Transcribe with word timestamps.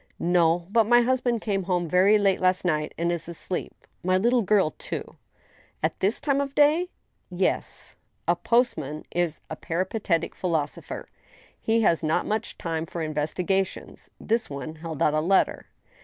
"No; 0.39 0.65
but 0.71 0.85
my 0.87 1.01
husband 1.01 1.41
came 1.41 1.65
home 1.65 1.87
very 1.87 2.17
late 2.17 2.41
last 2.41 2.65
night, 2.65 2.91
and 2.97 3.11
is 3.11 3.27
asleep; 3.29 3.85
my 4.01 4.17
little 4.17 4.41
girl, 4.41 4.73
too."" 4.79 5.15
At 5.83 5.99
this 5.99 6.19
time 6.19 6.41
of 6.41 6.55
day?"• 6.55 6.89
''Yes." 7.37 7.93
A 8.27 8.35
postman 8.35 9.05
is 9.11 9.41
a 9.47 9.55
peripatetic 9.55 10.33
philosopher; 10.33 11.07
he 11.59 11.81
has 11.81 12.01
not 12.01 12.25
much 12.25 12.57
time 12.57 12.87
for 12.87 13.03
investigations. 13.03 14.09
This 14.19 14.49
one 14.49 14.77
held 14.77 15.03
out 15.03 15.13
a 15.13 15.21
letter. 15.21 15.67